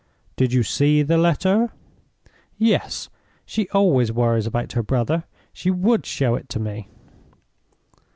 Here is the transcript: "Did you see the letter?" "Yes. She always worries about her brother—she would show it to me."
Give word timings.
"Did 0.35 0.51
you 0.51 0.63
see 0.63 1.03
the 1.03 1.19
letter?" 1.19 1.73
"Yes. 2.57 3.07
She 3.45 3.69
always 3.69 4.11
worries 4.11 4.47
about 4.47 4.71
her 4.71 4.81
brother—she 4.81 5.69
would 5.69 6.07
show 6.07 6.33
it 6.33 6.49
to 6.49 6.59
me." 6.59 6.87